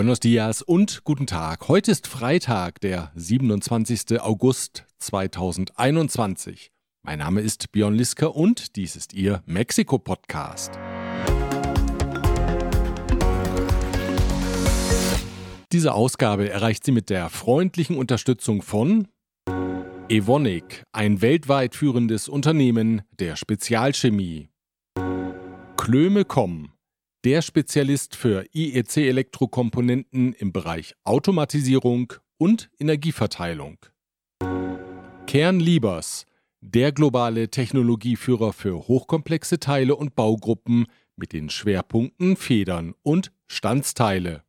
Buenos 0.00 0.18
dias 0.18 0.62
und 0.62 1.04
guten 1.04 1.26
Tag. 1.26 1.68
Heute 1.68 1.90
ist 1.90 2.06
Freitag, 2.06 2.80
der 2.80 3.12
27. 3.16 4.18
August 4.18 4.86
2021. 4.98 6.70
Mein 7.02 7.18
Name 7.18 7.42
ist 7.42 7.70
Björn 7.70 7.94
Liske 7.94 8.30
und 8.30 8.76
dies 8.76 8.96
ist 8.96 9.12
Ihr 9.12 9.42
Mexiko-Podcast. 9.44 10.78
Diese 15.70 15.92
Ausgabe 15.92 16.48
erreicht 16.48 16.82
sie 16.82 16.92
mit 16.92 17.10
der 17.10 17.28
freundlichen 17.28 17.98
Unterstützung 17.98 18.62
von 18.62 19.06
Evonik, 20.08 20.82
ein 20.92 21.20
weltweit 21.20 21.74
führendes 21.74 22.30
Unternehmen 22.30 23.02
der 23.18 23.36
Spezialchemie. 23.36 24.48
Klöme.com 25.76 26.72
der 27.24 27.42
Spezialist 27.42 28.16
für 28.16 28.46
IEC-Elektrokomponenten 28.54 30.32
im 30.32 30.52
Bereich 30.52 30.94
Automatisierung 31.04 32.14
und 32.38 32.70
Energieverteilung. 32.78 33.78
Kern 35.26 35.60
Liebers, 35.60 36.24
der 36.60 36.92
globale 36.92 37.50
Technologieführer 37.50 38.52
für 38.52 38.88
hochkomplexe 38.88 39.60
Teile 39.60 39.96
und 39.96 40.14
Baugruppen 40.14 40.86
mit 41.16 41.32
den 41.32 41.50
Schwerpunkten 41.50 42.36
Federn 42.36 42.94
und 43.02 43.32
Standsteile. 43.46 44.42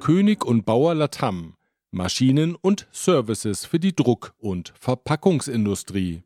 König 0.00 0.44
und 0.44 0.64
Bauer 0.64 0.94
Latam, 0.94 1.56
Maschinen 1.90 2.54
und 2.54 2.88
Services 2.90 3.66
für 3.66 3.78
die 3.78 3.94
Druck- 3.94 4.34
und 4.38 4.72
Verpackungsindustrie. 4.78 6.22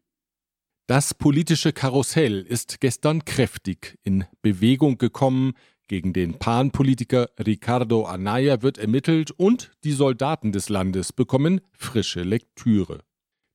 Das 0.89 1.13
politische 1.13 1.75
Karussell 1.75 2.41
ist 2.41 2.81
gestern 2.81 3.27
kräftig 3.27 3.99
in 4.05 4.25
Bewegung 4.41 4.97
gekommen. 4.97 5.53
Gegen 5.87 6.15
den 6.15 6.39
Pan-Politiker 6.39 7.29
Ricardo 7.39 8.07
Anaya 8.07 8.63
wird 8.63 8.79
ermittelt 8.79 9.31
und 9.31 9.71
die 9.85 9.93
Soldaten 9.93 10.51
des 10.51 10.71
Landes 10.71 11.13
bekommen 11.13 11.61
frische 11.73 12.23
Lektüre. 12.23 13.01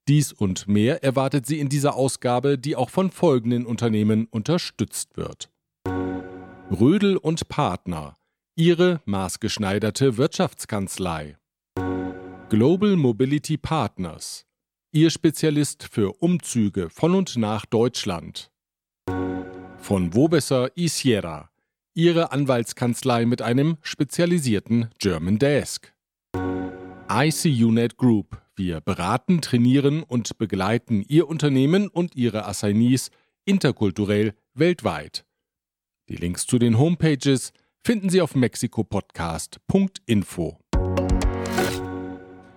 Dies 0.08 0.32
und 0.32 0.68
mehr 0.68 1.04
erwartet 1.04 1.48
sie 1.48 1.60
in 1.60 1.70
dieser 1.70 1.96
Ausgabe, 1.96 2.60
die 2.60 2.76
auch 2.76 2.92
von 2.92 3.10
folgenden 3.10 3.66
Unternehmen 3.66 4.28
unterstützt 4.30 5.18
wird. 5.18 5.50
Rödel 6.70 7.18
und 7.18 7.50
Partner, 7.50 8.16
ihre 8.56 9.02
maßgeschneiderte 9.06 10.18
Wirtschaftskanzlei. 10.18 11.38
Global 12.50 12.96
Mobility 12.96 13.58
Partners, 13.58 14.46
Ihr 14.96 15.10
Spezialist 15.10 15.90
für 15.92 16.22
Umzüge 16.22 16.92
von 16.92 17.16
und 17.16 17.36
nach 17.36 17.66
Deutschland. 17.66 18.52
Von 19.80 20.14
Wobesser 20.14 20.70
Isiera, 20.78 21.50
Ihre 21.96 22.32
Anwaltskanzlei 22.32 23.26
mit 23.26 23.42
einem 23.42 23.78
spezialisierten 23.82 24.92
German 25.00 25.40
Desk. 25.40 25.92
ICUNet 27.10 27.98
Group. 27.98 28.40
Wir 28.56 28.82
beraten, 28.82 29.42
trainieren 29.42 30.04
und 30.04 30.38
begleiten 30.38 31.04
Ihr 31.08 31.28
Unternehmen 31.28 31.88
und 31.88 32.16
Ihre 32.16 32.46
Assignees 32.46 33.10
interkulturell 33.46 34.36
weltweit. 34.54 35.26
Die 36.08 36.18
Links 36.18 36.46
zu 36.46 36.60
den 36.60 36.78
Homepages 36.78 37.52
finden 37.84 38.12
Sie 38.12 38.22
auf 38.22 38.36
mexikopodcast.info. 38.36 40.63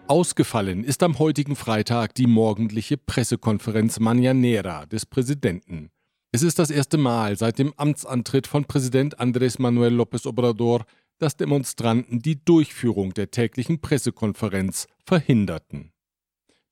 Ausgefallen 0.09 0.85
ist 0.85 1.03
am 1.03 1.19
heutigen 1.19 1.57
Freitag 1.57 2.15
die 2.15 2.29
morgendliche 2.29 2.97
Pressekonferenz 2.97 3.99
Mañanera 3.99 4.87
des 4.87 5.05
Präsidenten. 5.05 5.91
Es 6.31 6.45
ist 6.45 6.61
das 6.61 6.71
erste 6.71 6.97
Mal 6.97 7.37
seit 7.37 7.59
dem 7.59 7.75
Amtsantritt 7.77 8.47
von 8.47 8.67
Präsident 8.67 9.19
Andrés 9.19 9.61
Manuel 9.61 10.01
López 10.01 10.25
Obrador, 10.25 10.85
dass 11.19 11.37
Demonstranten 11.37 12.21
die 12.21 12.45
Durchführung 12.45 13.15
der 13.15 13.33
täglichen 13.33 13.81
Pressekonferenz 13.81 14.87
verhinderten. 15.05 15.91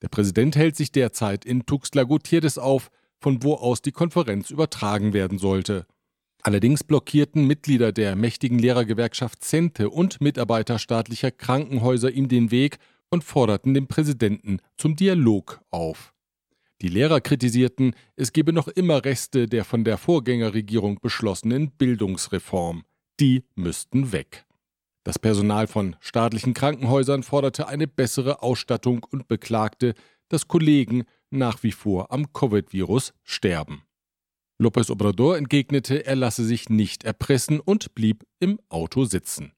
Der 0.00 0.08
Präsident 0.08 0.54
hält 0.54 0.76
sich 0.76 0.92
derzeit 0.92 1.44
in 1.44 1.66
Tuxtla 1.66 2.02
Gutiérrez 2.02 2.56
auf, 2.58 2.88
von 3.18 3.42
wo 3.42 3.54
aus 3.54 3.82
die 3.82 3.92
Konferenz 3.92 4.50
übertragen 4.50 5.12
werden 5.12 5.38
sollte. 5.38 5.86
Allerdings 6.42 6.84
blockierten 6.84 7.46
Mitglieder 7.46 7.90
der 7.90 8.14
mächtigen 8.14 8.60
Lehrergewerkschaft 8.60 9.42
Cente 9.42 9.90
und 9.90 10.20
Mitarbeiter 10.20 10.78
staatlicher 10.78 11.32
Krankenhäuser 11.32 12.12
ihm 12.12 12.28
den 12.28 12.52
Weg 12.52 12.78
und 13.14 13.24
forderten 13.24 13.72
den 13.72 13.86
Präsidenten 13.86 14.58
zum 14.76 14.96
Dialog 14.96 15.62
auf. 15.70 16.12
Die 16.82 16.88
Lehrer 16.88 17.20
kritisierten, 17.20 17.94
es 18.16 18.32
gebe 18.32 18.52
noch 18.52 18.68
immer 18.68 19.04
Reste 19.04 19.46
der 19.46 19.64
von 19.64 19.84
der 19.84 19.96
Vorgängerregierung 19.96 21.00
beschlossenen 21.00 21.70
Bildungsreform. 21.70 22.84
Die 23.20 23.44
müssten 23.54 24.12
weg. 24.12 24.44
Das 25.04 25.18
Personal 25.18 25.66
von 25.66 25.96
staatlichen 26.00 26.54
Krankenhäusern 26.54 27.22
forderte 27.22 27.68
eine 27.68 27.86
bessere 27.86 28.42
Ausstattung 28.42 29.06
und 29.08 29.28
beklagte, 29.28 29.94
dass 30.28 30.48
Kollegen 30.48 31.04
nach 31.30 31.62
wie 31.62 31.72
vor 31.72 32.10
am 32.10 32.32
Covid-Virus 32.32 33.12
sterben. 33.22 33.82
López 34.60 34.90
Obrador 34.90 35.36
entgegnete, 35.36 36.04
er 36.06 36.16
lasse 36.16 36.44
sich 36.44 36.68
nicht 36.68 37.04
erpressen 37.04 37.60
und 37.60 37.94
blieb 37.94 38.24
im 38.40 38.58
Auto 38.68 39.04
sitzen. 39.04 39.52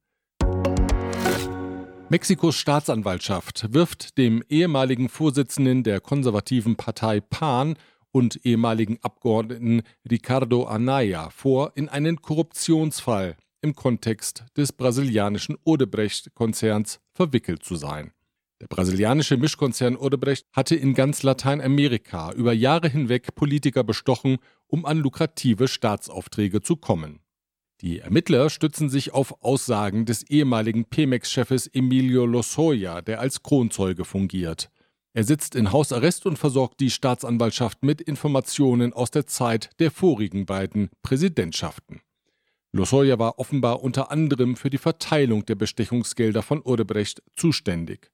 Mexikos 2.08 2.54
Staatsanwaltschaft 2.54 3.74
wirft 3.74 4.16
dem 4.16 4.40
ehemaligen 4.48 5.08
Vorsitzenden 5.08 5.82
der 5.82 6.00
konservativen 6.00 6.76
Partei 6.76 7.20
PAN 7.20 7.76
und 8.12 8.46
ehemaligen 8.46 8.98
Abgeordneten 9.02 9.82
Ricardo 10.08 10.66
Anaya 10.66 11.30
vor, 11.30 11.72
in 11.74 11.88
einen 11.88 12.22
Korruptionsfall 12.22 13.36
im 13.60 13.74
Kontext 13.74 14.44
des 14.56 14.72
brasilianischen 14.72 15.56
Odebrecht-Konzerns 15.64 17.00
verwickelt 17.12 17.64
zu 17.64 17.74
sein. 17.74 18.12
Der 18.60 18.68
brasilianische 18.68 19.36
Mischkonzern 19.36 19.96
Odebrecht 19.96 20.46
hatte 20.52 20.76
in 20.76 20.94
ganz 20.94 21.24
Lateinamerika 21.24 22.32
über 22.32 22.52
Jahre 22.52 22.88
hinweg 22.88 23.34
Politiker 23.34 23.82
bestochen, 23.82 24.38
um 24.68 24.86
an 24.86 24.98
lukrative 24.98 25.66
Staatsaufträge 25.66 26.62
zu 26.62 26.76
kommen. 26.76 27.18
Die 27.82 27.98
Ermittler 28.00 28.48
stützen 28.48 28.88
sich 28.88 29.12
auf 29.12 29.42
Aussagen 29.42 30.06
des 30.06 30.22
ehemaligen 30.22 30.86
Pemex-Chefes 30.86 31.66
Emilio 31.66 32.24
Lozoya, 32.24 33.02
der 33.02 33.20
als 33.20 33.42
Kronzeuge 33.42 34.06
fungiert. 34.06 34.70
Er 35.12 35.24
sitzt 35.24 35.54
in 35.54 35.72
Hausarrest 35.72 36.24
und 36.24 36.38
versorgt 36.38 36.80
die 36.80 36.90
Staatsanwaltschaft 36.90 37.82
mit 37.82 38.00
Informationen 38.00 38.94
aus 38.94 39.10
der 39.10 39.26
Zeit 39.26 39.70
der 39.78 39.90
vorigen 39.90 40.46
beiden 40.46 40.88
Präsidentschaften. 41.02 42.00
Lozoya 42.72 43.18
war 43.18 43.38
offenbar 43.38 43.82
unter 43.82 44.10
anderem 44.10 44.56
für 44.56 44.70
die 44.70 44.78
Verteilung 44.78 45.44
der 45.44 45.54
Bestechungsgelder 45.54 46.42
von 46.42 46.60
Odebrecht 46.62 47.22
zuständig. 47.34 48.10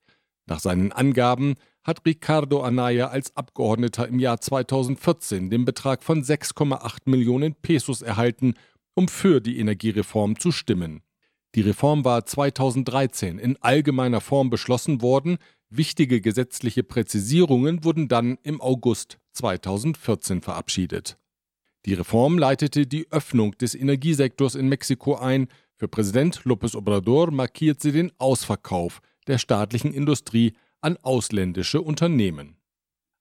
Nach 0.47 0.59
seinen 0.59 0.91
Angaben 0.91 1.55
hat 1.85 2.03
Ricardo 2.05 2.63
Anaya 2.63 3.09
als 3.09 3.37
Abgeordneter 3.37 4.07
im 4.09 4.19
Jahr 4.19 4.41
2014 4.41 5.51
den 5.51 5.65
Betrag 5.65 6.03
von 6.03 6.23
6,8 6.23 6.99
Millionen 7.07 7.55
Pesos 7.55 8.03
erhalten 8.03 8.55
um 8.95 9.09
für 9.09 9.41
die 9.41 9.59
Energiereform 9.59 10.39
zu 10.39 10.53
stimmen. 10.53 11.03
Die 11.55 11.61
Reform 11.61 12.05
war 12.05 12.25
2013 12.25 13.39
in 13.39 13.57
allgemeiner 13.61 14.21
Form 14.21 14.51
beschlossen 14.51 15.03
worden, 15.03 15.39
wichtige 15.69 16.21
gesetzliche 16.21 16.83
Präzisierungen 16.83 17.85
wurden 17.85 18.09
dann 18.09 18.39
im 18.43 18.61
August 18.61 19.19
2014 19.33 20.41
verabschiedet. 20.41 21.19
Die 21.85 21.95
Reform 21.95 22.39
leitete 22.39 22.87
die 22.87 23.11
Öffnung 23.11 23.57
des 23.59 23.75
Energiesektors 23.75 24.55
in 24.55 24.69
Mexiko 24.69 25.17
ein, 25.17 25.49
für 25.75 25.89
Präsident 25.89 26.43
López 26.45 26.77
Obrador 26.77 27.33
markiert 27.33 27.81
sie 27.81 27.93
den 27.93 28.13
Ausverkauf 28.19 29.01
der 29.27 29.39
staatlichen 29.39 29.93
Industrie 29.93 30.53
an 30.81 30.97
ausländische 31.03 31.81
Unternehmen. 31.81 32.57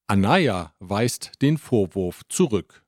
Anaya 0.07 0.73
weist 0.79 1.31
den 1.41 1.57
Vorwurf 1.57 2.21
zurück. 2.27 2.80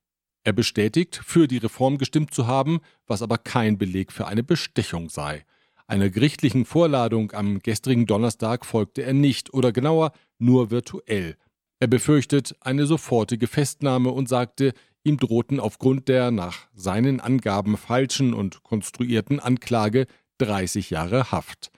Er 0.43 0.53
bestätigt, 0.53 1.21
für 1.23 1.47
die 1.47 1.57
Reform 1.57 1.97
gestimmt 1.97 2.33
zu 2.33 2.47
haben, 2.47 2.81
was 3.07 3.21
aber 3.21 3.37
kein 3.37 3.77
Beleg 3.77 4.11
für 4.11 4.27
eine 4.27 4.43
Bestechung 4.43 5.09
sei. 5.09 5.45
Einer 5.87 6.09
gerichtlichen 6.09 6.65
Vorladung 6.65 7.31
am 7.31 7.59
gestrigen 7.59 8.05
Donnerstag 8.05 8.65
folgte 8.65 9.03
er 9.03 9.13
nicht 9.13 9.53
oder 9.53 9.71
genauer 9.71 10.11
nur 10.39 10.71
virtuell. 10.71 11.37
Er 11.79 11.87
befürchtet 11.87 12.55
eine 12.61 12.85
sofortige 12.85 13.47
Festnahme 13.47 14.09
und 14.09 14.27
sagte, 14.27 14.73
ihm 15.03 15.17
drohten 15.17 15.59
aufgrund 15.59 16.07
der 16.07 16.31
nach 16.31 16.67
seinen 16.73 17.19
Angaben 17.19 17.77
falschen 17.77 18.33
und 18.33 18.63
konstruierten 18.63 19.39
Anklage 19.39 20.07
30 20.39 20.89
Jahre 20.89 21.31
Haft. 21.31 21.71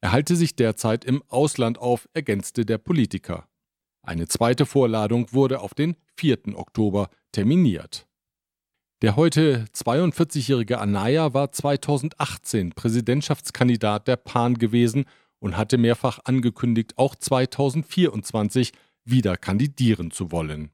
Er 0.00 0.12
halte 0.12 0.36
sich 0.36 0.54
derzeit 0.56 1.04
im 1.04 1.22
Ausland 1.28 1.78
auf, 1.78 2.08
ergänzte 2.14 2.64
der 2.64 2.78
Politiker. 2.78 3.48
Eine 4.02 4.28
zweite 4.28 4.64
Vorladung 4.64 5.32
wurde 5.32 5.60
auf 5.60 5.74
den 5.74 5.96
4. 6.16 6.56
Oktober 6.56 7.10
terminiert. 7.32 8.07
Der 9.00 9.14
heute 9.14 9.64
42-jährige 9.76 10.80
Anaya 10.80 11.32
war 11.32 11.52
2018 11.52 12.72
Präsidentschaftskandidat 12.72 14.08
der 14.08 14.16
PAN 14.16 14.54
gewesen 14.54 15.04
und 15.38 15.56
hatte 15.56 15.78
mehrfach 15.78 16.18
angekündigt, 16.24 16.94
auch 16.96 17.14
2024 17.14 18.72
wieder 19.04 19.36
kandidieren 19.36 20.10
zu 20.10 20.32
wollen. 20.32 20.72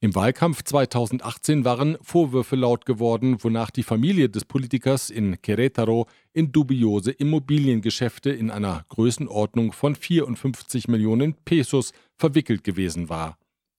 Im 0.00 0.14
Wahlkampf 0.14 0.62
2018 0.62 1.66
waren 1.66 1.98
Vorwürfe 2.00 2.56
laut 2.56 2.86
geworden, 2.86 3.36
wonach 3.44 3.70
die 3.70 3.82
Familie 3.82 4.30
des 4.30 4.46
Politikers 4.46 5.10
in 5.10 5.36
Querétaro 5.36 6.06
in 6.32 6.50
dubiose 6.50 7.10
Immobiliengeschäfte 7.10 8.30
in 8.30 8.50
einer 8.50 8.86
Größenordnung 8.88 9.72
von 9.72 9.94
54 9.94 10.88
Millionen 10.88 11.34
Pesos 11.44 11.92
verwickelt 12.16 12.64
gewesen 12.64 13.10
war. 13.10 13.36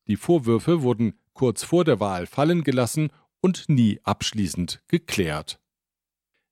Die 0.08 0.18
Vorwürfe 0.18 0.84
wurden 0.84 1.16
kurz 1.34 1.64
vor 1.64 1.84
der 1.84 2.00
Wahl 2.00 2.28
fallen 2.28 2.64
gelassen 2.64 3.10
und 3.46 3.70
nie 3.70 4.00
abschließend 4.04 4.82
geklärt. 4.88 5.60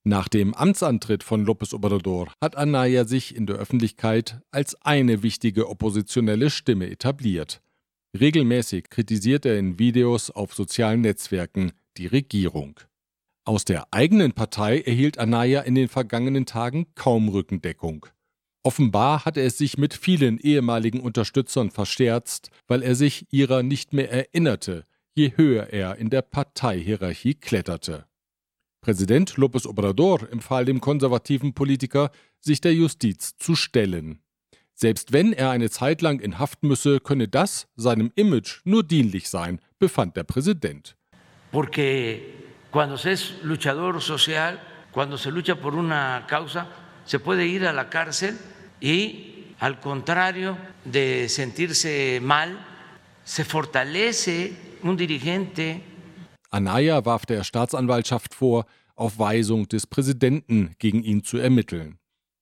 Nach 0.03 0.27
dem 0.27 0.53
Amtsantritt 0.53 1.23
von 1.23 1.43
López 1.43 1.73
Obrador 1.73 2.31
hat 2.39 2.55
Anaya 2.55 3.05
sich 3.05 3.35
in 3.35 3.47
der 3.47 3.55
Öffentlichkeit 3.55 4.41
als 4.51 4.79
eine 4.83 5.23
wichtige 5.23 5.69
oppositionelle 5.69 6.51
Stimme 6.51 6.91
etabliert. 6.91 7.63
Regelmäßig 8.15 8.91
kritisiert 8.91 9.43
er 9.47 9.57
in 9.57 9.79
Videos 9.79 10.29
auf 10.29 10.53
sozialen 10.53 11.01
Netzwerken 11.01 11.71
die 11.97 12.05
Regierung. 12.05 12.79
Aus 13.43 13.65
der 13.65 13.87
eigenen 13.89 14.33
Partei 14.33 14.81
erhielt 14.81 15.17
Anaya 15.17 15.61
in 15.61 15.73
den 15.73 15.87
vergangenen 15.87 16.45
Tagen 16.45 16.85
kaum 16.93 17.27
Rückendeckung. 17.27 18.05
Offenbar 18.61 19.25
hatte 19.25 19.41
es 19.41 19.57
sich 19.57 19.79
mit 19.79 19.95
vielen 19.95 20.37
ehemaligen 20.37 20.99
Unterstützern 20.99 21.71
verscherzt, 21.71 22.51
weil 22.67 22.83
er 22.83 22.93
sich 22.93 23.25
ihrer 23.31 23.63
nicht 23.63 23.93
mehr 23.93 24.11
erinnerte, 24.11 24.85
je 25.15 25.33
höher 25.37 25.71
er 25.71 25.95
in 25.95 26.09
der 26.09 26.21
Parteihierarchie 26.21 27.35
kletterte. 27.35 28.05
Präsident 28.81 29.37
López 29.37 29.65
Obrador 29.65 30.27
empfahl 30.31 30.65
dem 30.65 30.81
konservativen 30.81 31.53
Politiker, 31.53 32.11
sich 32.39 32.59
der 32.59 32.73
Justiz 32.73 33.37
zu 33.37 33.55
stellen. 33.55 34.19
Selbst 34.73 35.13
wenn 35.13 35.31
er 35.31 35.51
eine 35.51 35.69
Zeit 35.69 36.01
lang 36.01 36.19
in 36.19 36.39
Haft 36.39 36.63
müsse, 36.63 36.99
könne 36.99 37.27
das 37.27 37.67
seinem 37.75 38.11
Image 38.15 38.61
nur 38.65 38.83
dienlich 38.83 39.29
sein, 39.29 39.59
befand 39.79 40.17
der 40.17 40.23
Präsident. 40.23 40.97
Porque 41.51 42.21
cuando 42.71 42.97
se 42.97 43.11
es 43.11 43.33
luchador 43.43 44.01
social, 44.01 44.59
cuando 44.91 45.17
se 45.17 45.29
lucha 45.29 45.55
por 45.55 45.75
una 45.75 46.25
causa, 46.27 46.67
se 47.05 47.19
puede 47.19 47.45
ir 47.45 47.65
a 47.65 47.71
la 47.71 47.89
cárcel 47.89 48.37
y 48.81 49.45
al 49.59 49.79
contrario 49.79 50.57
de 50.83 51.29
sentirse 51.29 52.19
mal, 52.21 52.57
se 53.23 53.45
fortalece. 53.45 54.72
Anaya 56.49 57.05
warf 57.05 57.25
der 57.25 57.43
Staatsanwaltschaft 57.43 58.35
vor, 58.35 58.65
auf 58.95 59.17
Weisung 59.17 59.67
des 59.67 59.87
Präsidenten 59.87 60.75
gegen 60.77 61.03
ihn 61.03 61.23
zu 61.23 61.37
ermitteln. 61.37 61.97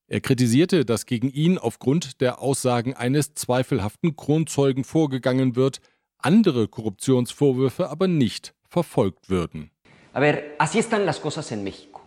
Er 0.07 0.19
kritisierte, 0.19 0.83
dass 0.83 1.05
gegen 1.05 1.29
ihn 1.29 1.57
aufgrund 1.57 2.19
der 2.19 2.41
Aussagen 2.41 2.93
eines 2.93 3.33
zweifelhaften 3.33 4.17
Kronzeugen 4.17 4.83
vorgegangen 4.83 5.55
wird, 5.55 5.79
andere 6.17 6.67
Korruptionsvorwürfe 6.67 7.89
aber 7.89 8.07
nicht 8.07 8.53
verfolgt 8.67 9.29
würden. 9.29 9.71
A 10.13 10.19
ver, 10.19 10.55
así 10.59 10.79
están 10.79 11.05
las 11.05 11.19
cosas 11.19 11.51
en 11.53 11.63
México. 11.63 12.01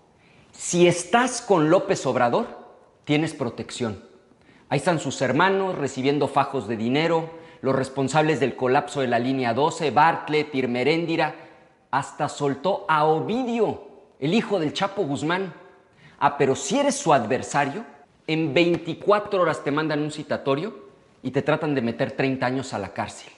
Si 0.53 0.87
estás 0.87 1.41
con 1.41 1.71
López 1.71 2.05
Obrador, 2.05 2.47
tienes 3.07 3.33
protección. 3.33 4.03
Ahí 4.69 4.79
están 4.79 5.01
sus 5.01 5.21
hermanos 5.23 5.77
recibiendo 5.77 6.29
fajos 6.29 6.69
de 6.69 6.77
dinero, 6.77 7.31
los 7.65 7.75
responsables 7.75 8.41
del 8.41 8.57
colapso 8.57 9.01
de 9.01 9.09
la 9.09 9.19
línea 9.19 9.55
12, 9.55 9.91
Bartlett, 9.91 10.55
Irmeréndira, 10.55 11.35
hasta 11.91 12.29
soltó 12.29 12.85
a 12.87 13.07
Ovidio, 13.07 13.89
el 14.21 14.35
hijo 14.35 14.61
del 14.61 14.75
Chapo 14.75 15.03
Guzmán. 15.05 15.55
Ah, 16.19 16.37
pero 16.37 16.57
si 16.57 16.79
eres 16.79 16.95
su 16.95 17.15
adversario, 17.15 17.87
en 18.27 18.53
24 18.53 19.41
horas 19.41 19.65
te 19.65 19.71
mandan 19.71 20.03
un 20.03 20.11
citatorio 20.11 20.75
y 21.23 21.31
te 21.31 21.41
tratan 21.41 21.75
de 21.75 21.81
meter 21.81 22.13
30 22.13 22.45
años 22.45 22.75
a 22.75 22.79
la 22.79 22.93
cárcel. 22.93 23.33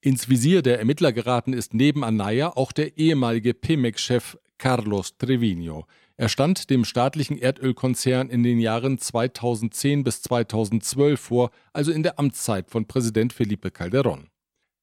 Ins 0.00 0.26
Visier 0.26 0.62
der 0.62 0.78
Ermittler 0.78 1.12
geraten 1.12 1.52
ist 1.52 1.74
neben 1.74 2.02
Anaya 2.02 2.52
auch 2.56 2.72
der 2.72 2.96
ehemalige 2.96 3.52
Pemex-Chef 3.52 4.38
Carlos 4.56 5.18
Trevino. 5.18 5.86
Er 6.20 6.28
stand 6.28 6.68
dem 6.68 6.84
staatlichen 6.84 7.38
Erdölkonzern 7.38 8.28
in 8.28 8.42
den 8.42 8.60
Jahren 8.60 8.98
2010 8.98 10.04
bis 10.04 10.20
2012 10.20 11.18
vor, 11.18 11.50
also 11.72 11.92
in 11.92 12.02
der 12.02 12.18
Amtszeit 12.18 12.70
von 12.70 12.86
Präsident 12.86 13.32
Felipe 13.32 13.68
Calderón. 13.70 14.26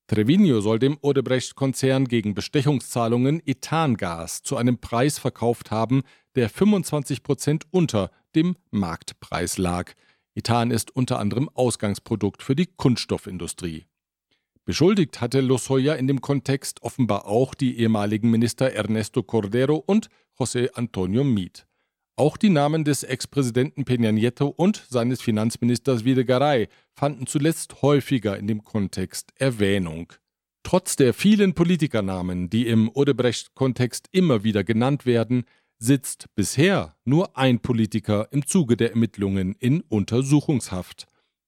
Trevino 0.08 0.62
soll 0.62 0.80
dem 0.80 0.98
Odebrecht-Konzern 1.00 2.08
gegen 2.08 2.34
Bestechungszahlungen 2.34 3.40
Ethangas 3.46 4.42
zu 4.42 4.58
einem 4.58 4.80
Preis 4.80 5.20
verkauft 5.20 5.70
haben, 5.70 6.02
der 6.34 6.50
25 6.50 7.22
Prozent 7.22 7.66
unter 7.70 8.10
dem 8.34 8.56
Marktpreis 8.72 9.60
lag. 9.60 9.94
Ethan 10.34 10.72
ist 10.72 10.90
unter 10.96 11.20
anderem 11.20 11.50
Ausgangsprodukt 11.54 12.42
für 12.42 12.56
die 12.56 12.66
Kunststoffindustrie. 12.66 13.86
Beschuldigt 14.66 15.22
hatte 15.22 15.42
Lozoya 15.42 15.94
in 15.94 16.08
dem 16.08 16.20
Kontext 16.20 16.82
offenbar 16.82 17.28
auch 17.28 17.54
die 17.54 17.78
ehemaligen 17.78 18.32
Minister 18.32 18.72
Ernesto 18.72 19.22
Cordero 19.22 19.76
und 19.76 20.10
José 20.38 20.70
Antonio 20.74 21.24
Meade. 21.24 21.62
Auch 22.16 22.38
die 22.38 22.50
Namen 22.50 22.84
des 22.84 23.04
Ex-Präsidenten 23.04 23.84
Peña 23.84 24.12
Nieto 24.12 24.48
und 24.48 24.84
seines 24.90 25.22
Finanzministers 25.22 26.04
Videgaray 26.04 26.68
fanden 26.96 27.28
zuletzt 27.28 27.82
häufiger 27.82 28.38
in 28.38 28.48
dem 28.48 28.64
Kontext 28.64 29.34
Erwähnung. 29.36 30.14
Trotz 30.64 30.96
der 30.96 31.14
vielen 31.14 31.54
Politikernamen, 31.54 32.50
die 32.50 32.68
im 32.68 32.90
Odebrecht-Kontext 32.90 34.10
immer 34.12 34.44
wieder 34.44 34.64
genannt 34.64 35.06
werden, 35.06 35.46
sitzt 35.80 36.26
bisher 36.36 36.96
nur 37.06 37.38
ein 37.38 37.60
Politiker 37.60 38.28
im 38.32 38.46
Zuge 38.46 38.78
der 38.78 38.92
Ermittlungen 38.92 39.56
in 39.60 39.82
Untersuchungshaft. 39.82 41.06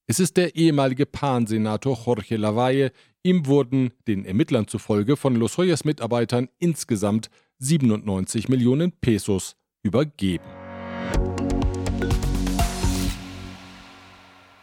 Es 0.07 0.19
ist 0.19 0.37
der 0.37 0.55
ehemalige 0.55 1.05
Pan-Senator 1.05 1.99
Jorge 2.05 2.37
Lavalle. 2.37 2.91
Ihm 3.23 3.45
wurden 3.45 3.91
den 4.07 4.25
Ermittlern 4.25 4.67
zufolge 4.67 5.17
von 5.17 5.35
Los 5.35 5.57
Hoyas 5.57 5.83
Mitarbeitern 5.83 6.47
insgesamt 6.59 7.29
97 7.61 8.47
Millionen 8.47 8.93
Pesos 8.93 9.57
übergeben. 9.83 10.45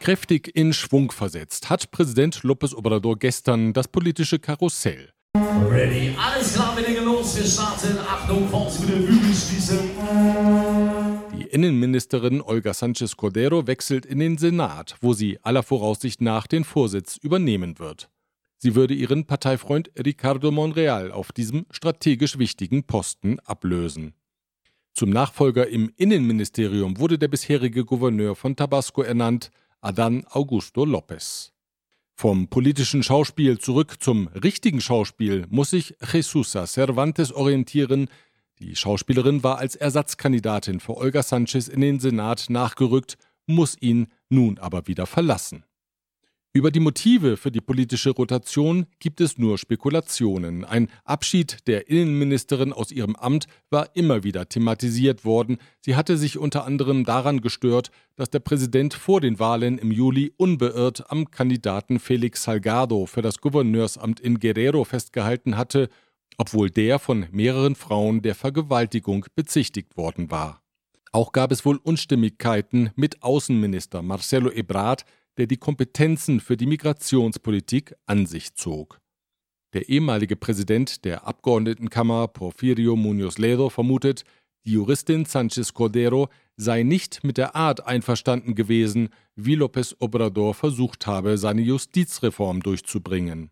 Kräftig 0.00 0.56
in 0.56 0.72
Schwung 0.72 1.10
versetzt 1.10 1.68
hat 1.68 1.90
Präsident 1.90 2.36
López 2.42 2.74
Obrador 2.74 3.18
gestern 3.18 3.74
das 3.74 3.88
politische 3.88 4.38
Karussell. 4.38 5.10
Ready, 5.70 6.14
alles 6.16 6.54
klar, 6.54 6.74
wir 6.76 6.88
legen 6.88 7.04
los, 7.04 7.36
wir 7.36 7.44
starten. 7.44 7.98
Achtung, 7.98 8.44
mit 8.80 8.88
den 8.88 9.34
schließen. 9.34 9.78
Die 11.38 11.48
Innenministerin 11.48 12.40
Olga 12.40 12.72
Sanchez 12.72 13.16
Cordero 13.16 13.66
wechselt 13.66 14.06
in 14.06 14.20
den 14.20 14.38
Senat, 14.38 14.96
wo 15.02 15.12
sie 15.12 15.38
aller 15.42 15.62
Voraussicht 15.62 16.22
nach 16.22 16.46
den 16.46 16.64
Vorsitz 16.64 17.18
übernehmen 17.18 17.78
wird. 17.78 18.08
Sie 18.58 18.74
würde 18.74 18.94
ihren 18.94 19.26
Parteifreund 19.26 19.90
Ricardo 19.98 20.50
Monreal 20.50 21.12
auf 21.12 21.32
diesem 21.32 21.66
strategisch 21.70 22.38
wichtigen 22.38 22.84
Posten 22.84 23.38
ablösen. 23.40 24.14
Zum 24.94 25.10
Nachfolger 25.10 25.68
im 25.68 25.92
Innenministerium 25.96 26.98
wurde 26.98 27.18
der 27.18 27.28
bisherige 27.28 27.84
Gouverneur 27.84 28.34
von 28.34 28.56
Tabasco 28.56 29.02
ernannt, 29.02 29.50
Adán 29.82 30.26
Augusto 30.28 30.84
López. 30.84 31.52
Vom 32.14 32.48
politischen 32.48 33.02
Schauspiel 33.02 33.58
zurück 33.58 33.96
zum 34.00 34.28
richtigen 34.28 34.80
Schauspiel 34.80 35.44
muss 35.50 35.68
sich 35.68 35.94
Jesusa 36.10 36.66
Cervantes 36.66 37.30
orientieren. 37.30 38.08
Die 38.58 38.74
Schauspielerin 38.74 39.42
war 39.42 39.58
als 39.58 39.76
Ersatzkandidatin 39.76 40.80
für 40.80 40.96
Olga 40.96 41.22
Sanchez 41.22 41.68
in 41.68 41.82
den 41.82 42.00
Senat 42.00 42.46
nachgerückt, 42.48 43.18
muss 43.46 43.76
ihn 43.78 44.06
nun 44.30 44.58
aber 44.58 44.86
wieder 44.86 45.04
verlassen. 45.04 45.65
Über 46.56 46.70
die 46.70 46.80
Motive 46.80 47.36
für 47.36 47.50
die 47.50 47.60
politische 47.60 48.12
Rotation 48.12 48.86
gibt 48.98 49.20
es 49.20 49.36
nur 49.36 49.58
Spekulationen. 49.58 50.64
Ein 50.64 50.88
Abschied 51.04 51.58
der 51.66 51.90
Innenministerin 51.90 52.72
aus 52.72 52.90
ihrem 52.92 53.14
Amt 53.14 53.46
war 53.68 53.94
immer 53.94 54.24
wieder 54.24 54.48
thematisiert 54.48 55.26
worden. 55.26 55.58
Sie 55.82 55.96
hatte 55.96 56.16
sich 56.16 56.38
unter 56.38 56.64
anderem 56.64 57.04
daran 57.04 57.42
gestört, 57.42 57.90
dass 58.14 58.30
der 58.30 58.38
Präsident 58.38 58.94
vor 58.94 59.20
den 59.20 59.38
Wahlen 59.38 59.76
im 59.76 59.92
Juli 59.92 60.32
unbeirrt 60.38 61.10
am 61.10 61.30
Kandidaten 61.30 61.98
Felix 61.98 62.44
Salgado 62.44 63.04
für 63.04 63.20
das 63.20 63.42
Gouverneursamt 63.42 64.18
in 64.18 64.40
Guerrero 64.40 64.84
festgehalten 64.84 65.58
hatte, 65.58 65.90
obwohl 66.38 66.70
der 66.70 66.98
von 66.98 67.26
mehreren 67.32 67.74
Frauen 67.74 68.22
der 68.22 68.34
Vergewaltigung 68.34 69.26
bezichtigt 69.34 69.98
worden 69.98 70.30
war. 70.30 70.62
Auch 71.12 71.32
gab 71.32 71.52
es 71.52 71.66
wohl 71.66 71.76
Unstimmigkeiten 71.76 72.92
mit 72.94 73.22
Außenminister 73.22 74.00
Marcelo 74.00 74.50
Ebrard, 74.50 75.04
der 75.38 75.46
die 75.46 75.56
Kompetenzen 75.56 76.40
für 76.40 76.56
die 76.56 76.66
Migrationspolitik 76.66 77.94
an 78.06 78.26
sich 78.26 78.54
zog. 78.54 79.00
Der 79.74 79.88
ehemalige 79.88 80.36
Präsident 80.36 81.04
der 81.04 81.26
Abgeordnetenkammer 81.26 82.28
Porfirio 82.28 82.94
Muñoz 82.94 83.40
Ledo 83.40 83.68
vermutet, 83.68 84.24
die 84.64 84.72
Juristin 84.72 85.24
Sanchez 85.24 85.74
Cordero 85.74 86.28
sei 86.56 86.82
nicht 86.82 87.22
mit 87.22 87.36
der 87.36 87.54
Art 87.54 87.86
einverstanden 87.86 88.54
gewesen, 88.54 89.10
wie 89.34 89.56
López 89.56 89.94
Obrador 89.98 90.54
versucht 90.54 91.06
habe, 91.06 91.38
seine 91.38 91.62
Justizreform 91.62 92.60
durchzubringen. 92.62 93.50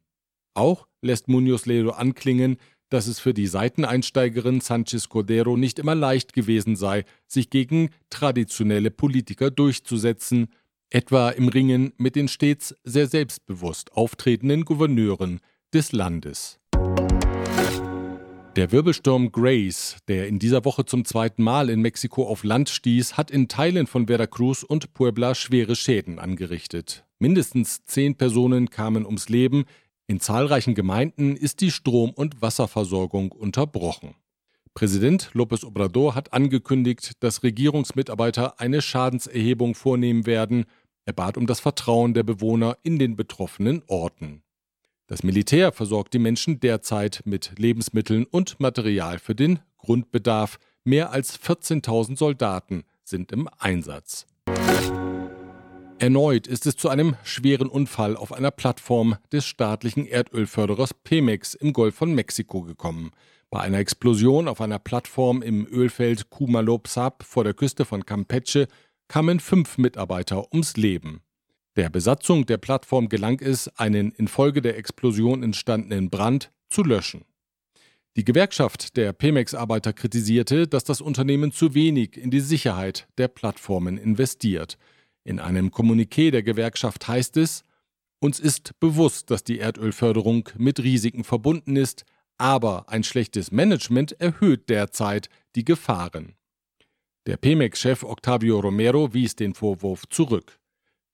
Auch 0.55 0.87
lässt 1.03 1.29
Muñoz 1.29 1.69
Ledo 1.69 1.91
anklingen, 1.91 2.57
dass 2.89 3.07
es 3.07 3.19
für 3.19 3.35
die 3.35 3.47
Seiteneinsteigerin 3.47 4.61
Sanchez 4.61 5.09
Cordero 5.09 5.57
nicht 5.57 5.79
immer 5.79 5.95
leicht 5.95 6.33
gewesen 6.33 6.77
sei, 6.77 7.05
sich 7.27 7.51
gegen 7.51 7.91
traditionelle 8.09 8.91
Politiker 8.91 9.51
durchzusetzen, 9.51 10.49
etwa 10.95 11.31
im 11.31 11.49
Ringen 11.49 11.93
mit 11.97 12.15
den 12.15 12.29
stets 12.29 12.77
sehr 12.85 13.09
selbstbewusst 13.09 13.93
auftretenden 13.95 14.65
Gouverneuren 14.65 15.41
des 15.73 15.91
Landes. 15.91 16.61
Der 18.55 18.71
Wirbelsturm 18.71 19.33
Grace, 19.33 19.97
der 20.07 20.29
in 20.29 20.39
dieser 20.39 20.65
Woche 20.65 20.85
zum 20.85 21.05
zweiten 21.05 21.43
Mal 21.43 21.69
in 21.69 21.81
Mexiko 21.81 22.29
auf 22.29 22.45
Land 22.45 22.69
stieß, 22.69 23.17
hat 23.17 23.33
in 23.33 23.49
Teilen 23.49 23.89
von 23.89 24.07
Veracruz 24.07 24.63
und 24.63 24.95
Puebla 24.95 25.35
schwere 25.35 25.75
Schäden 25.75 26.21
angerichtet. 26.21 27.05
Mindestens 27.19 27.85
zehn 27.85 28.15
Personen 28.15 28.71
kamen 28.71 29.05
ums 29.05 29.29
Leben. 29.29 29.65
In 30.07 30.21
zahlreichen 30.21 30.77
Gemeinden 30.77 31.35
ist 31.35 31.61
die 31.61 31.73
Strom- 31.73 32.13
und 32.13 32.41
Wasserversorgung 32.41 33.33
unterbrochen. 33.33 34.15
Präsident 34.75 35.31
López 35.35 35.65
Obrador 35.65 36.17
hat 36.17 36.33
angekündigt, 36.33 37.13
dass 37.21 37.45
Regierungsmitarbeiter 37.45 38.61
eine 38.61 38.83
Schadenserhebung 38.83 39.77
vornehmen 39.77 40.27
werden. 40.27 40.65
Er 41.07 41.13
bat 41.13 41.37
um 41.37 41.47
das 41.47 41.61
Vertrauen 41.61 42.15
der 42.15 42.23
Bewohner 42.23 42.79
in 42.83 42.99
den 42.99 43.17
betroffenen 43.17 43.83
Orten. 43.89 44.43
Das 45.07 45.23
Militär 45.23 45.71
versorgt 45.73 46.15
die 46.15 46.19
Menschen 46.19 46.61
derzeit 46.61 47.21
mit 47.27 47.53
Lebensmitteln 47.59 48.25
und 48.25 48.59
Material 48.59 49.19
für 49.19 49.35
den 49.35 49.59
Grundbedarf. 49.77 50.59
Mehr 50.83 51.11
als 51.11 51.39
14.000 51.39 52.17
Soldaten 52.17 52.85
sind 53.03 53.33
im 53.33 53.49
Einsatz. 53.59 54.27
Erneut 55.99 56.47
ist 56.47 56.67
es 56.67 56.77
zu 56.77 56.89
einem 56.89 57.17
schweren 57.23 57.69
Unfall 57.69 58.17
auf 58.17 58.33
einer 58.33 58.51
Plattform 58.51 59.17
des 59.31 59.45
staatlichen 59.45 60.07
Erdölförderers 60.07 60.95
Pemex 60.95 61.55
im 61.55 61.73
Golf 61.73 61.95
von 61.95 62.15
Mexiko 62.15 62.63
gekommen. 62.63 63.11
Bei 63.51 63.61
einer 63.61 63.79
Explosion 63.79 64.49
auf 64.49 64.61
einer 64.61 64.79
Plattform 64.79 65.43
im 65.43 65.67
Ölfeld 65.67 66.31
Kumalopsap 66.31 67.23
vor 67.23 67.45
der 67.45 67.55
Küste 67.55 67.85
von 67.85 68.05
Campeche 68.05 68.69
kamen 69.09 69.41
fünf 69.41 69.79
Mitarbeiter 69.79 70.53
ums 70.53 70.77
Leben. 70.77 71.23
Der 71.77 71.91
Besatzung 71.91 72.47
der 72.47 72.59
Plattform 72.59 73.09
gelang 73.09 73.41
es, 73.41 73.69
einen 73.79 74.13
infolge 74.13 74.63
der 74.63 74.77
Explosion 74.79 75.43
entstandenen 75.43 76.09
Brand 76.09 76.53
zu 76.69 76.85
löschen. 76.85 77.25
Die 78.17 78.25
Gewerkschaft 78.25 78.97
der 78.97 79.13
Pemex-Arbeiter 79.13 79.93
kritisierte, 79.93 80.69
dass 80.69 80.85
das 80.85 81.01
Unternehmen 81.01 81.51
zu 81.51 81.75
wenig 81.75 82.17
in 82.17 82.31
die 82.31 82.41
Sicherheit 82.41 83.09
der 83.19 83.27
Plattformen 83.27 83.99
investiert. 83.99 84.79
In 85.25 85.41
einem 85.41 85.71
Kommuniqué 85.71 86.31
der 86.31 86.45
Gewerkschaft 86.45 87.09
heißt 87.09 87.37
es, 87.39 87.65
uns 88.21 88.39
ist 88.39 88.79
bewusst, 88.79 89.31
dass 89.31 89.43
die 89.43 89.59
Erdölförderung 89.59 90.49
mit 90.57 90.79
Risiken 90.81 91.25
verbunden 91.25 91.75
ist, 91.75 92.05
aber 92.39 92.89
ein 92.89 93.03
schlechtes 93.03 93.51
Management 93.51 94.13
erhöht 94.21 94.69
derzeit 94.69 95.29
die 95.57 95.65
Gefahren. 95.65 96.35
Der 97.27 97.39
Pemex-Chef 97.39 98.03
Octavio 98.03 98.61
Romero 98.61 99.15
wies 99.15 99.35
den 99.35 99.55
Vorwurf 99.55 100.07
zurück. 100.11 100.59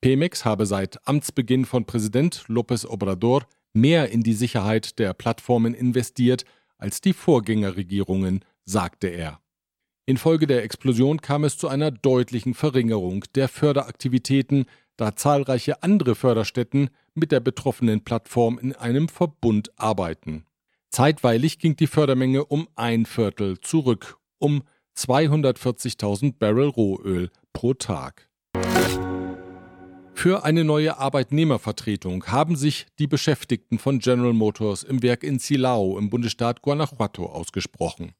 Pemex 0.00 0.44
habe 0.44 0.66
seit 0.66 1.06
Amtsbeginn 1.06 1.64
von 1.64 1.84
Präsident 1.84 2.46
López 2.48 2.84
Obrador 2.84 3.46
mehr 3.74 4.10
in 4.10 4.24
die 4.24 4.32
Sicherheit 4.32 4.98
der 4.98 5.14
Plattformen 5.14 5.72
investiert 5.72 6.44
als 6.78 7.00
die 7.00 7.12
Vorgängerregierungen, 7.12 8.44
sagte 8.64 9.06
er. 9.06 9.40
Infolge 10.04 10.48
der 10.48 10.64
Explosion 10.64 11.20
kam 11.20 11.44
es 11.44 11.56
zu 11.56 11.68
einer 11.68 11.92
deutlichen 11.92 12.54
Verringerung 12.54 13.24
der 13.36 13.46
Förderaktivitäten, 13.46 14.64
da 14.96 15.14
zahlreiche 15.14 15.84
andere 15.84 16.16
Förderstätten 16.16 16.90
mit 17.14 17.30
der 17.30 17.38
betroffenen 17.38 18.02
Plattform 18.02 18.58
in 18.58 18.74
einem 18.74 19.08
Verbund 19.08 19.70
arbeiten. 19.78 20.44
Zeitweilig 20.90 21.60
ging 21.60 21.76
die 21.76 21.86
Fördermenge 21.86 22.44
um 22.46 22.66
ein 22.74 23.06
Viertel 23.06 23.60
zurück, 23.60 24.18
um 24.38 24.64
240.000 24.97 26.35
Barrel 26.38 26.68
Rohöl 26.68 27.30
pro 27.52 27.75
Tag. 27.75 28.28
Für 30.14 30.44
eine 30.44 30.64
neue 30.64 30.99
Arbeitnehmervertretung 30.99 32.26
haben 32.26 32.54
sich 32.54 32.87
die 32.99 33.06
Beschäftigten 33.06 33.78
von 33.78 34.00
General 34.00 34.35
Motors 34.35 34.82
im 34.82 35.02
Werk 35.02 35.25
in 35.25 35.38
Silao 35.38 35.99
im 35.99 36.11
Bundesstaat 36.11 36.61
Guanajuato 36.61 37.25
ausgesprochen. 37.25 38.12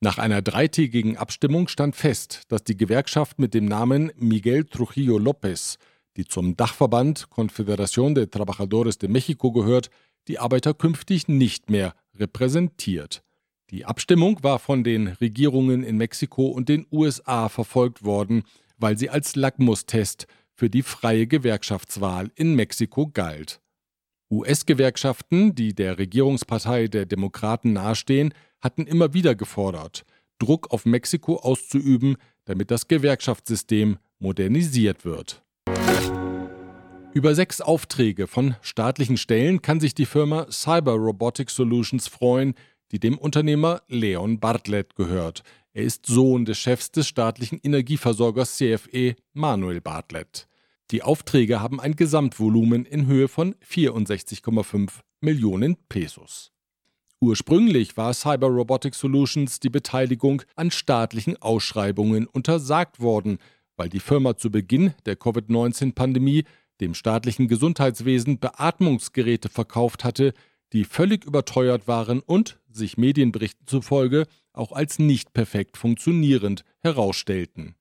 Nach 0.00 0.16
einer 0.16 0.42
dreitägigen 0.42 1.16
Abstimmung 1.16 1.68
stand 1.68 1.96
fest, 1.96 2.42
dass 2.48 2.64
die 2.64 2.76
Gewerkschaft 2.76 3.38
mit 3.38 3.52
dem 3.52 3.66
Namen 3.66 4.10
Miguel 4.16 4.64
Trujillo 4.64 5.18
López, 5.18 5.76
die 6.16 6.24
zum 6.24 6.56
Dachverband 6.56 7.28
Confederación 7.28 8.14
de 8.14 8.26
Trabajadores 8.28 8.98
de 8.98 9.10
México 9.10 9.52
gehört, 9.52 9.90
die 10.28 10.38
Arbeiter 10.38 10.72
künftig 10.72 11.28
nicht 11.28 11.68
mehr 11.68 11.94
repräsentiert. 12.14 13.22
Die 13.70 13.84
Abstimmung 13.84 14.42
war 14.42 14.58
von 14.58 14.82
den 14.82 15.08
Regierungen 15.08 15.82
in 15.82 15.98
Mexiko 15.98 16.46
und 16.46 16.70
den 16.70 16.86
USA 16.90 17.50
verfolgt 17.50 18.02
worden, 18.02 18.44
weil 18.78 18.96
sie 18.96 19.10
als 19.10 19.36
Lackmustest 19.36 20.26
für 20.54 20.70
die 20.70 20.80
freie 20.80 21.26
Gewerkschaftswahl 21.26 22.30
in 22.34 22.54
Mexiko 22.54 23.08
galt. 23.08 23.60
US-Gewerkschaften, 24.30 25.54
die 25.54 25.74
der 25.74 25.98
Regierungspartei 25.98 26.88
der 26.88 27.04
Demokraten 27.04 27.74
nahestehen, 27.74 28.32
hatten 28.62 28.86
immer 28.86 29.12
wieder 29.12 29.34
gefordert, 29.34 30.04
Druck 30.38 30.70
auf 30.70 30.86
Mexiko 30.86 31.36
auszuüben, 31.36 32.16
damit 32.46 32.70
das 32.70 32.88
Gewerkschaftssystem 32.88 33.98
modernisiert 34.18 35.04
wird. 35.04 35.42
Über 37.12 37.34
sechs 37.34 37.60
Aufträge 37.60 38.26
von 38.26 38.56
staatlichen 38.62 39.18
Stellen 39.18 39.60
kann 39.60 39.80
sich 39.80 39.94
die 39.94 40.06
Firma 40.06 40.46
Cyber 40.50 40.92
Robotic 40.92 41.50
Solutions 41.50 42.08
freuen, 42.08 42.54
die 42.92 42.98
dem 42.98 43.18
Unternehmer 43.18 43.82
Leon 43.88 44.40
Bartlett 44.40 44.94
gehört. 44.96 45.42
Er 45.72 45.84
ist 45.84 46.06
Sohn 46.06 46.44
des 46.44 46.58
Chefs 46.58 46.90
des 46.90 47.06
staatlichen 47.06 47.60
Energieversorgers 47.62 48.56
CFE, 48.56 49.16
Manuel 49.32 49.80
Bartlett. 49.80 50.48
Die 50.90 51.02
Aufträge 51.02 51.60
haben 51.60 51.80
ein 51.80 51.96
Gesamtvolumen 51.96 52.84
in 52.84 53.06
Höhe 53.06 53.28
von 53.28 53.54
64,5 53.56 54.90
Millionen 55.20 55.76
Pesos. 55.88 56.50
Ursprünglich 57.20 57.96
war 57.96 58.14
Cyber 58.14 58.46
Robotic 58.46 58.94
Solutions 58.94 59.60
die 59.60 59.70
Beteiligung 59.70 60.42
an 60.54 60.70
staatlichen 60.70 61.36
Ausschreibungen 61.42 62.26
untersagt 62.26 63.00
worden, 63.00 63.38
weil 63.76 63.88
die 63.88 64.00
Firma 64.00 64.36
zu 64.36 64.50
Beginn 64.50 64.94
der 65.04 65.16
Covid-19-Pandemie 65.16 66.44
dem 66.80 66.94
staatlichen 66.94 67.48
Gesundheitswesen 67.48 68.38
Beatmungsgeräte 68.38 69.48
verkauft 69.48 70.04
hatte, 70.04 70.32
die 70.72 70.84
völlig 70.84 71.24
überteuert 71.24 71.88
waren 71.88 72.20
und 72.20 72.58
sich 72.70 72.98
Medienberichten 72.98 73.66
zufolge 73.66 74.26
auch 74.52 74.72
als 74.72 74.98
nicht 74.98 75.32
perfekt 75.32 75.76
funktionierend 75.76 76.64
herausstellten. 76.80 77.74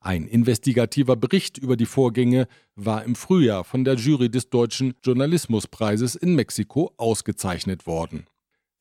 Ein 0.00 0.26
investigativer 0.26 1.16
Bericht 1.16 1.56
über 1.56 1.76
die 1.76 1.86
Vorgänge 1.86 2.46
war 2.74 3.04
im 3.04 3.14
Frühjahr 3.14 3.64
von 3.64 3.84
der 3.84 3.94
Jury 3.94 4.28
des 4.28 4.50
Deutschen 4.50 4.94
Journalismuspreises 5.02 6.14
in 6.14 6.34
Mexiko 6.34 6.92
ausgezeichnet 6.98 7.86
worden. 7.86 8.26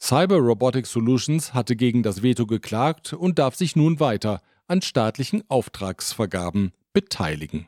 Cyber 0.02 0.40
Robotic 0.40 0.86
Solutions 0.86 1.54
hatte 1.54 1.78
gegen 1.78 2.04
das 2.04 2.24
Veto 2.24 2.46
geklagt 2.46 3.14
und 3.14 3.40
darf 3.40 3.56
sich 3.56 3.78
nun 3.78 4.02
weiter 4.02 4.42
an 4.68 4.82
staatlichen 4.82 5.44
Auftragsvergaben 5.48 6.74
beteiligen. 6.92 7.68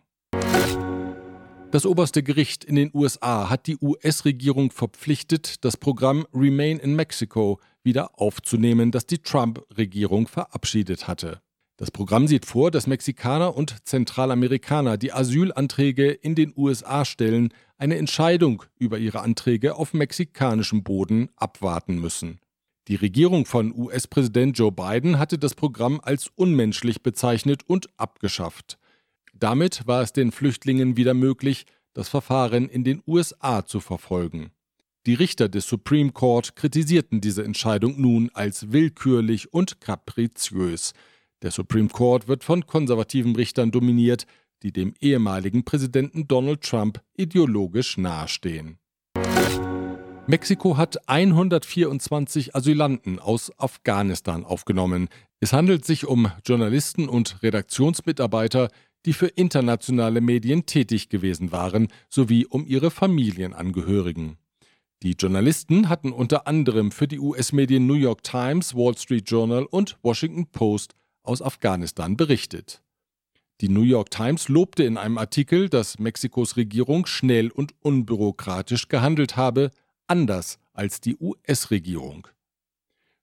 Das 1.75 1.85
oberste 1.85 2.23
Gericht 2.23 2.63
in 2.63 2.75
den 2.75 2.89
USA 2.93 3.49
hat 3.49 3.67
die 3.67 3.75
US-Regierung 3.81 4.71
verpflichtet, 4.71 5.65
das 5.65 5.75
Programm 5.75 6.25
Remain 6.33 6.79
in 6.79 6.95
Mexico 6.95 7.59
wieder 7.83 8.17
aufzunehmen, 8.17 8.91
das 8.91 9.07
die 9.07 9.17
Trump-Regierung 9.17 10.29
verabschiedet 10.29 11.09
hatte. 11.09 11.41
Das 11.75 11.91
Programm 11.91 12.29
sieht 12.29 12.45
vor, 12.45 12.71
dass 12.71 12.87
Mexikaner 12.87 13.57
und 13.57 13.85
Zentralamerikaner, 13.85 14.95
die 14.95 15.11
Asylanträge 15.11 16.11
in 16.11 16.33
den 16.33 16.53
USA 16.55 17.03
stellen, 17.03 17.49
eine 17.77 17.97
Entscheidung 17.97 18.63
über 18.79 18.97
ihre 18.97 19.19
Anträge 19.19 19.75
auf 19.75 19.93
mexikanischem 19.93 20.81
Boden 20.81 21.27
abwarten 21.35 21.99
müssen. 21.99 22.39
Die 22.87 22.95
Regierung 22.95 23.45
von 23.45 23.77
US-Präsident 23.77 24.57
Joe 24.57 24.71
Biden 24.71 25.19
hatte 25.19 25.37
das 25.37 25.55
Programm 25.55 25.99
als 26.01 26.29
unmenschlich 26.35 27.03
bezeichnet 27.03 27.63
und 27.67 27.89
abgeschafft. 27.97 28.77
Damit 29.37 29.85
war 29.85 30.01
es 30.01 30.13
den 30.13 30.31
Flüchtlingen 30.31 30.95
wieder 30.95 31.13
möglich, 31.13 31.65
das 31.93 32.07
Verfahren 32.07 32.69
in 32.69 32.85
den 32.85 33.03
USA 33.05 33.65
zu 33.65 33.81
verfolgen. 33.81 34.51
Die 35.05 35.13
Richter 35.13 35.49
des 35.49 35.67
Supreme 35.67 36.11
Court 36.11 36.55
kritisierten 36.55 37.21
diese 37.21 37.43
Entscheidung 37.43 37.99
nun 37.99 38.31
als 38.33 38.71
willkürlich 38.71 39.53
und 39.53 39.81
kapriziös. 39.81 40.93
Der 41.41 41.51
Supreme 41.51 41.89
Court 41.89 42.27
wird 42.27 42.43
von 42.43 42.65
konservativen 42.65 43.35
Richtern 43.35 43.71
dominiert, 43.71 44.25
die 44.63 44.71
dem 44.71 44.93
ehemaligen 44.99 45.65
Präsidenten 45.65 46.27
Donald 46.27 46.61
Trump 46.61 47.01
ideologisch 47.15 47.97
nahestehen. 47.97 48.79
Mexiko 50.27 50.77
hat 50.77 51.07
124 51.07 52.55
Asylanten 52.55 53.19
aus 53.19 53.51
Afghanistan 53.59 54.43
aufgenommen. 54.43 55.09
Es 55.39 55.53
handelt 55.53 55.85
sich 55.85 56.07
um 56.07 56.31
Journalisten 56.43 57.07
und 57.07 57.43
Redaktionsmitarbeiter, 57.43 58.69
die 59.05 59.13
für 59.13 59.27
internationale 59.27 60.19
Medien 60.21 60.65
tätig 60.65 61.09
gewesen 61.09 61.51
waren, 61.51 61.87
sowie 62.09 62.45
um 62.45 62.65
ihre 62.65 62.91
Familienangehörigen. 62.91 64.37
Die 65.03 65.11
Journalisten 65.11 65.89
hatten 65.89 66.11
unter 66.11 66.47
anderem 66.47 66.91
für 66.91 67.07
die 67.07 67.19
US-Medien 67.19 67.85
New 67.85 67.93
York 67.93 68.23
Times, 68.23 68.73
Wall 68.73 68.97
Street 68.97 69.29
Journal 69.29 69.65
und 69.65 69.97
Washington 70.01 70.47
Post 70.47 70.95
aus 71.21 71.41
Afghanistan 71.41 72.17
berichtet. 72.17 72.81
Die 73.61 73.69
New 73.69 73.83
York 73.83 74.09
Times 74.09 74.49
lobte 74.49 74.83
in 74.83 74.97
einem 74.97 75.17
Artikel, 75.17 75.69
dass 75.69 75.99
Mexikos 75.99 76.57
Regierung 76.57 77.05
schnell 77.05 77.51
und 77.51 77.73
unbürokratisch 77.81 78.87
gehandelt 78.89 79.37
habe, 79.37 79.71
anders 80.07 80.59
als 80.73 80.99
die 80.99 81.15
US-Regierung. 81.17 82.27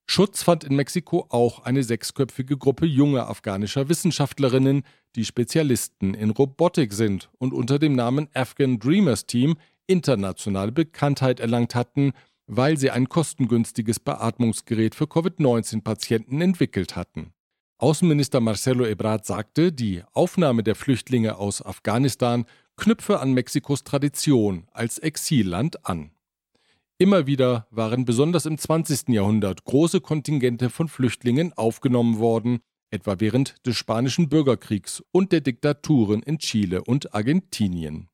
Schutz 0.07 0.43
fand 0.43 0.65
in 0.65 0.77
Mexiko 0.77 1.27
auch 1.31 1.61
eine 1.61 1.83
sechsköpfige 1.83 2.57
Gruppe 2.57 2.87
junger 2.87 3.29
afghanischer 3.29 3.89
Wissenschaftlerinnen, 3.89 4.83
die 5.17 5.25
Spezialisten 5.25 6.15
in 6.15 6.31
Robotik 6.31 6.93
sind 6.93 7.31
und 7.39 7.53
unter 7.53 7.79
dem 7.79 7.95
Namen 7.95 8.29
Afghan 8.35 8.79
Dreamers 8.79 9.27
Team 9.27 9.57
internationale 9.87 10.73
Bekanntheit 10.73 11.41
erlangt 11.41 11.75
hatten, 11.75 12.13
weil 12.47 12.77
sie 12.77 12.91
ein 12.91 13.09
kostengünstiges 13.09 14.01
Beatmungsgerät 14.01 14.95
für 14.95 15.07
Covid-19-Patienten 15.07 16.41
entwickelt 16.41 16.97
hatten. 16.97 17.33
Außenminister 17.79 18.41
Marcelo 18.41 18.85
Ebrard 18.85 19.27
sagte, 19.27 19.73
die 19.73 20.03
Aufnahme 20.13 20.63
der 20.63 20.77
Flüchtlinge 20.77 21.37
aus 21.37 21.61
Afghanistan 21.61 22.45
knüpfe 22.77 23.19
an 23.19 23.33
Mexikos 23.33 23.83
Tradition 23.83 24.69
als 24.73 24.99
Exilland 24.99 25.85
an. 25.85 26.12
Immer 26.99 27.27
wieder 27.27 27.67
waren 27.71 28.05
besonders 28.05 28.47
im 28.47 28.59
20. 28.59 29.09
Jahrhundert 29.09 29.65
große 29.65 30.01
Kontingente 30.01 30.71
von 30.71 30.89
Flüchtlingen 30.89 31.53
aufgenommen 31.55 32.19
worden, 32.19 32.61
etwa 32.91 33.17
während 33.19 33.67
des 33.67 33.77
Spanischen 33.77 34.29
Bürgerkriegs 34.29 35.03
und 35.11 35.33
der 35.33 35.41
Diktaturen 35.41 36.23
in 36.23 36.39
Chile 36.39 36.83
und 36.85 37.15
Argentinien. 37.15 38.09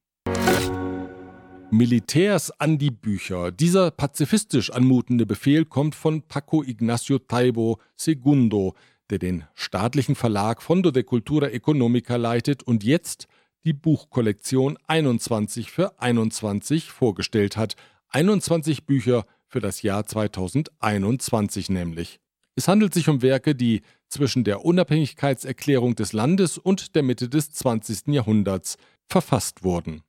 Militärs 1.70 2.50
an 2.52 2.78
die 2.78 2.90
Bücher. 2.90 3.52
Dieser 3.52 3.90
pazifistisch 3.90 4.70
anmutende 4.70 5.26
Befehl 5.26 5.66
kommt 5.66 5.94
von 5.94 6.22
Paco 6.22 6.62
Ignacio 6.62 7.18
Taibo 7.18 7.78
II., 8.06 8.72
der 9.10 9.18
den 9.18 9.44
staatlichen 9.54 10.14
Verlag 10.14 10.62
Fondo 10.62 10.90
de 10.90 11.02
Cultura 11.02 11.48
Económica 11.48 12.16
leitet 12.16 12.62
und 12.62 12.84
jetzt 12.84 13.26
die 13.64 13.74
Buchkollektion 13.74 14.78
21 14.86 15.70
für 15.70 16.00
21 16.00 16.90
vorgestellt 16.90 17.58
hat. 17.58 17.74
21 18.10 18.86
Bücher 18.86 19.24
für 19.46 19.60
das 19.60 19.82
Jahr 19.82 20.06
2021 20.06 21.70
nämlich. 21.70 22.20
Es 22.54 22.68
handelt 22.68 22.92
sich 22.92 23.08
um 23.08 23.22
Werke, 23.22 23.54
die 23.54 23.82
zwischen 24.08 24.44
der 24.44 24.64
Unabhängigkeitserklärung 24.64 25.94
des 25.94 26.12
Landes 26.12 26.58
und 26.58 26.96
der 26.96 27.02
Mitte 27.02 27.28
des 27.28 27.52
20. 27.52 28.08
Jahrhunderts 28.08 28.76
verfasst 29.06 29.62
wurden. 29.62 30.02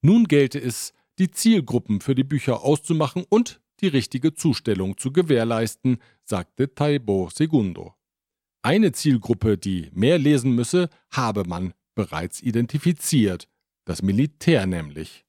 Nun 0.00 0.24
gelte 0.24 0.58
es, 0.58 0.92
die 1.18 1.30
Zielgruppen 1.30 2.00
für 2.00 2.14
die 2.14 2.24
Bücher 2.24 2.62
auszumachen 2.62 3.24
und 3.28 3.60
die 3.80 3.88
richtige 3.88 4.34
Zustellung 4.34 4.96
zu 4.96 5.12
gewährleisten, 5.12 5.98
sagte 6.24 6.74
Taibo 6.74 7.28
Segundo. 7.32 7.94
Eine 8.62 8.92
Zielgruppe, 8.92 9.58
die 9.58 9.90
mehr 9.92 10.18
lesen 10.18 10.52
müsse, 10.54 10.88
habe 11.10 11.44
man 11.44 11.74
bereits 11.94 12.40
identifiziert, 12.40 13.48
das 13.84 14.02
Militär 14.02 14.66
nämlich. 14.66 15.24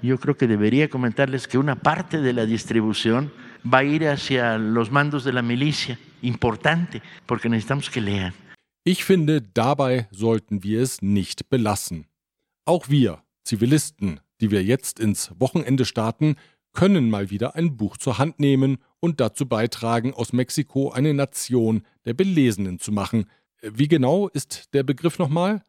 Yo 0.00 0.18
creo 0.18 0.36
que 0.36 0.46
debería 0.46 0.88
comentarles 0.88 1.46
que 1.46 1.58
una 1.58 1.76
parte 1.76 2.20
de 2.20 2.32
la 2.32 2.46
distribución 2.46 3.32
va 3.64 3.78
a 3.78 3.84
ir 3.84 4.08
hacia 4.08 4.58
los 4.58 4.90
mandos 4.90 5.24
de 5.24 5.32
la 5.32 5.42
milicia. 5.42 5.98
Importante, 6.22 7.02
porque 7.26 7.48
necesitamos 7.48 7.90
que 7.90 8.00
lean. 8.00 8.32
Ich 8.84 9.04
finde, 9.04 9.40
dabei 9.40 10.08
sollten 10.10 10.64
wir 10.64 10.82
es 10.82 11.02
nicht 11.02 11.48
belassen. 11.48 12.06
Auch 12.64 12.88
wir, 12.88 13.22
Zivilisten, 13.44 14.20
die 14.40 14.50
wir 14.50 14.64
jetzt 14.64 14.98
ins 14.98 15.30
Wochenende 15.38 15.84
starten, 15.84 16.34
können 16.72 17.08
mal 17.08 17.30
wieder 17.30 17.54
ein 17.54 17.76
Buch 17.76 17.96
zur 17.96 18.18
Hand 18.18 18.40
nehmen 18.40 18.78
und 18.98 19.20
dazu 19.20 19.46
beitragen, 19.46 20.14
aus 20.14 20.32
Mexiko 20.32 20.90
eine 20.90 21.14
Nation 21.14 21.82
der 22.04 22.14
Belesenen 22.14 22.78
zu 22.80 22.90
machen. 22.92 23.26
Wie 23.60 23.88
genau 23.88 24.28
ist 24.28 24.74
der 24.74 24.82
Begriff 24.82 25.18
nochmal? 25.18 25.64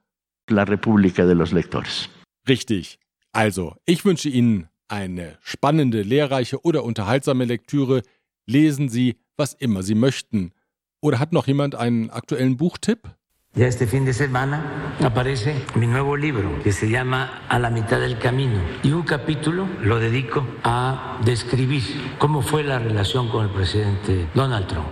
La 0.49 0.63
República 0.63 1.25
de 1.25 1.35
los 1.35 1.51
Lectores. 1.51 2.09
Richtig. 2.47 2.99
Also, 3.33 3.75
ich 3.85 4.05
wünsche 4.05 4.29
Ihnen 4.29 4.67
eine 4.87 5.37
spannende, 5.41 6.03
lehrreiche 6.03 6.63
oder 6.63 6.83
unterhaltsame 6.83 7.45
Lektüre. 7.45 8.03
Lesen 8.45 8.89
Sie, 8.89 9.17
was 9.37 9.53
immer 9.53 9.81
Sie 9.81 9.95
möchten. 9.95 10.51
Oder 11.01 11.17
hat 11.17 11.33
noch 11.33 11.47
jemand 11.47 11.73
einen 11.73 12.11
aktuellen 12.11 12.57
Buchtipp? 12.57 13.09
Ya 13.55 13.67
este 13.67 13.85
fin 13.85 14.03
de 14.03 14.13
semana 14.13 14.63
aparece 15.03 15.53
mi 15.75 15.85
nuevo 15.85 16.15
libro 16.15 16.59
que 16.63 16.71
se 16.71 16.89
llama 16.89 17.43
A 17.49 17.59
la 17.59 17.69
mitad 17.69 17.99
del 17.99 18.17
camino 18.17 18.59
y 18.81 18.91
un 18.93 19.03
capítulo 19.03 19.67
lo 19.81 19.99
dedico 19.99 20.43
a 20.63 21.19
describir 21.23 21.83
cómo 22.17 22.41
fue 22.41 22.63
la 22.63 22.79
relación 22.79 23.29
con 23.29 23.45
el 23.45 23.51
presidente 23.51 24.27
Donald 24.33 24.65
Trump. 24.67 24.87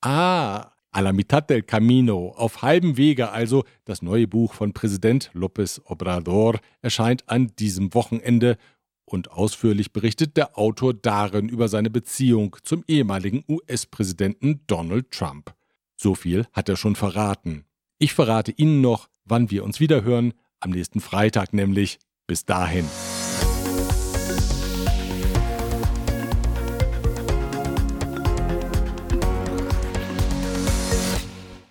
Ah, 0.00 0.75
A 0.96 1.00
la 1.00 1.12
mitad 1.12 1.50
del 1.50 1.62
camino, 1.62 2.32
auf 2.38 2.62
halbem 2.62 2.96
Wege 2.96 3.28
also, 3.30 3.64
das 3.84 4.00
neue 4.00 4.26
Buch 4.26 4.54
von 4.54 4.72
Präsident 4.72 5.30
López 5.34 5.82
Obrador 5.84 6.58
erscheint 6.80 7.28
an 7.28 7.52
diesem 7.58 7.92
Wochenende 7.92 8.56
und 9.04 9.30
ausführlich 9.30 9.92
berichtet 9.92 10.38
der 10.38 10.58
Autor 10.58 10.94
darin 10.94 11.50
über 11.50 11.68
seine 11.68 11.90
Beziehung 11.90 12.56
zum 12.62 12.82
ehemaligen 12.88 13.44
US-Präsidenten 13.46 14.62
Donald 14.68 15.10
Trump. 15.10 15.54
So 15.96 16.14
viel 16.14 16.46
hat 16.54 16.70
er 16.70 16.76
schon 16.76 16.96
verraten. 16.96 17.66
Ich 17.98 18.14
verrate 18.14 18.52
Ihnen 18.52 18.80
noch, 18.80 19.10
wann 19.26 19.50
wir 19.50 19.64
uns 19.64 19.80
wiederhören, 19.80 20.32
am 20.60 20.70
nächsten 20.70 21.00
Freitag 21.00 21.52
nämlich. 21.52 21.98
Bis 22.26 22.46
dahin. 22.46 22.86